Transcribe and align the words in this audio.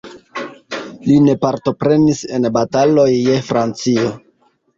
Li 1.07 1.17
ne 1.25 1.35
partoprenis 1.43 2.23
en 2.39 2.49
bataloj 2.57 3.07
je 3.13 3.37
Francio. 3.53 4.09